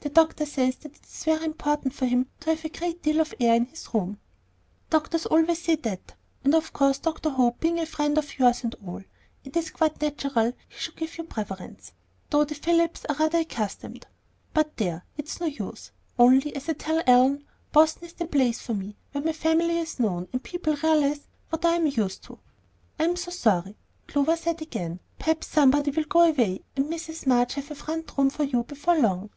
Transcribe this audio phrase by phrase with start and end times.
[0.00, 3.34] The doctor says that it's very important for him to have a great deal of
[3.38, 4.18] air in his room."
[4.88, 6.14] "Doctors always say that;
[6.44, 7.28] and of course Dr.
[7.28, 9.02] Hope, being a friend of yours and all
[9.44, 11.92] It's quite natural he should give you the preference.
[12.30, 14.06] Though the Phillips's are accustomed
[14.54, 18.74] but there, it's no use; only, as I tell Ellen, Boston is the place for
[18.74, 22.38] me, where my family is known, and people realize what I'm used to."
[22.98, 25.00] "I'm so sorry," Clover said again.
[25.18, 27.26] "Perhaps somebody will go away, and Mrs.
[27.26, 29.30] Marsh have a front room for you before long."